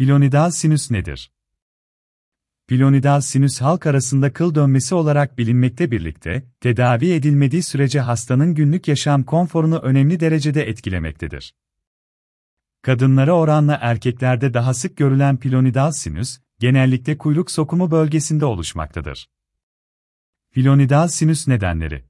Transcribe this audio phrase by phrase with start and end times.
[0.00, 1.32] Pilonidal sinüs nedir?
[2.66, 9.22] Pilonidal sinüs halk arasında kıl dönmesi olarak bilinmekte birlikte, tedavi edilmediği sürece hastanın günlük yaşam
[9.22, 11.54] konforunu önemli derecede etkilemektedir.
[12.82, 19.28] Kadınlara oranla erkeklerde daha sık görülen pilonidal sinüs, genellikle kuyruk sokumu bölgesinde oluşmaktadır.
[20.50, 22.09] Pilonidal sinüs nedenleri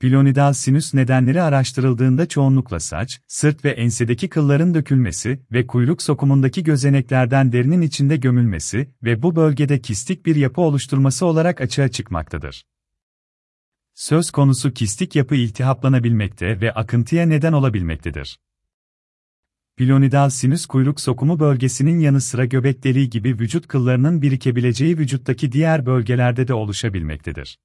[0.00, 7.52] Pilonidal sinüs nedenleri araştırıldığında çoğunlukla saç, sırt ve ensedeki kılların dökülmesi ve kuyruk sokumundaki gözeneklerden
[7.52, 12.64] derinin içinde gömülmesi ve bu bölgede kistik bir yapı oluşturması olarak açığa çıkmaktadır.
[13.94, 18.40] Söz konusu kistik yapı iltihaplanabilmekte ve akıntıya neden olabilmektedir.
[19.76, 25.86] Pilonidal sinüs kuyruk sokumu bölgesinin yanı sıra göbek deliği gibi vücut kıllarının birikebileceği vücuttaki diğer
[25.86, 27.58] bölgelerde de oluşabilmektedir.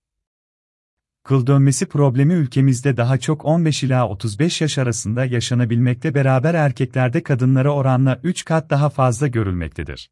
[1.24, 7.74] Kıl dönmesi problemi ülkemizde daha çok 15 ila 35 yaş arasında yaşanabilmekte beraber erkeklerde kadınlara
[7.74, 10.12] oranla 3 kat daha fazla görülmektedir.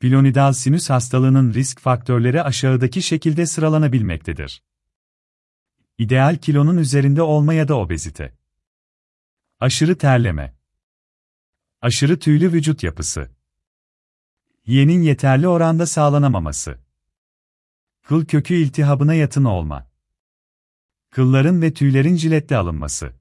[0.00, 4.62] Pilonidal sinüs hastalığının risk faktörleri aşağıdaki şekilde sıralanabilmektedir.
[5.98, 8.34] İdeal kilonun üzerinde olma ya da obezite.
[9.60, 10.56] Aşırı terleme.
[11.80, 13.30] Aşırı tüylü vücut yapısı.
[14.66, 16.85] Yiyenin yeterli oranda sağlanamaması.
[18.08, 19.90] Kıl kökü iltihabına yatın olma.
[21.10, 23.12] Kılların ve tüylerin jiletle alınması.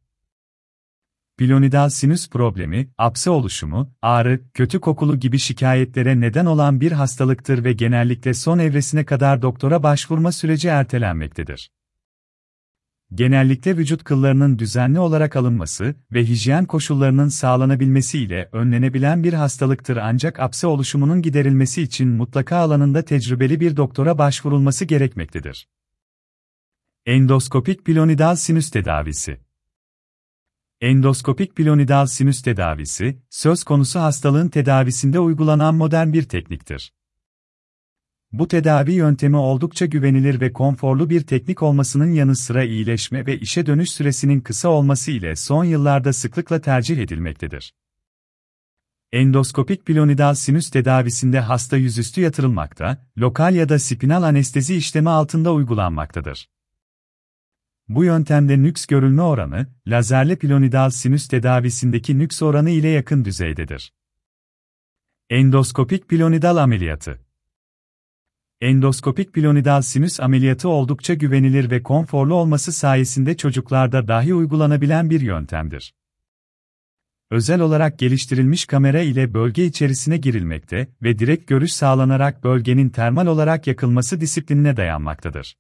[1.37, 7.73] Pilonidal sinüs problemi, apse oluşumu, ağrı, kötü kokulu gibi şikayetlere neden olan bir hastalıktır ve
[7.73, 11.71] genellikle son evresine kadar doktora başvurma süreci ertelenmektedir
[13.13, 20.39] genellikle vücut kıllarının düzenli olarak alınması ve hijyen koşullarının sağlanabilmesi ile önlenebilen bir hastalıktır ancak
[20.39, 25.67] apse oluşumunun giderilmesi için mutlaka alanında tecrübeli bir doktora başvurulması gerekmektedir.
[27.05, 29.45] Endoskopik pilonidal sinüs tedavisi
[30.81, 36.93] Endoskopik pilonidal sinüs tedavisi, söz konusu hastalığın tedavisinde uygulanan modern bir tekniktir.
[38.37, 43.65] Bu tedavi yöntemi oldukça güvenilir ve konforlu bir teknik olmasının yanı sıra iyileşme ve işe
[43.65, 47.73] dönüş süresinin kısa olması ile son yıllarda sıklıkla tercih edilmektedir.
[49.11, 56.49] Endoskopik pilonidal sinüs tedavisinde hasta yüzüstü yatırılmakta, lokal ya da spinal anestezi işlemi altında uygulanmaktadır.
[57.87, 63.93] Bu yöntemde nüks görülme oranı, lazerli pilonidal sinüs tedavisindeki nüks oranı ile yakın düzeydedir.
[65.29, 67.24] Endoskopik pilonidal ameliyatı
[68.65, 75.93] Endoskopik pilonidal sinüs ameliyatı oldukça güvenilir ve konforlu olması sayesinde çocuklarda dahi uygulanabilen bir yöntemdir.
[77.31, 83.67] Özel olarak geliştirilmiş kamera ile bölge içerisine girilmekte ve direkt görüş sağlanarak bölgenin termal olarak
[83.67, 85.57] yakılması disiplinine dayanmaktadır.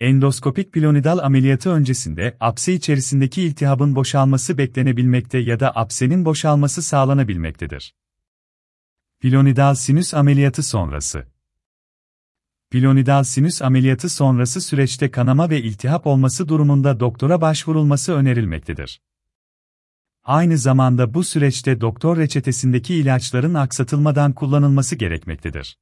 [0.00, 7.94] Endoskopik pilonidal ameliyatı öncesinde apse içerisindeki iltihabın boşalması beklenebilmekte ya da apsenin boşalması sağlanabilmektedir.
[9.20, 11.37] Pilonidal sinüs ameliyatı sonrası
[12.70, 19.00] Pilonidal sinüs ameliyatı sonrası süreçte kanama ve iltihap olması durumunda doktora başvurulması önerilmektedir.
[20.24, 25.78] Aynı zamanda bu süreçte doktor reçetesindeki ilaçların aksatılmadan kullanılması gerekmektedir.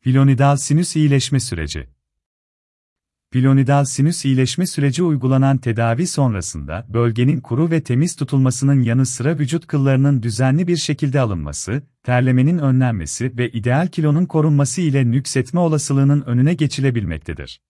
[0.00, 1.88] Pilonidal sinüs iyileşme süreci
[3.32, 9.66] Pilonidal sinüs iyileşme süreci uygulanan tedavi sonrasında bölgenin kuru ve temiz tutulmasının yanı sıra vücut
[9.66, 16.54] kıllarının düzenli bir şekilde alınması, terlemenin önlenmesi ve ideal kilonun korunması ile nüksetme olasılığının önüne
[16.54, 17.60] geçilebilmektedir.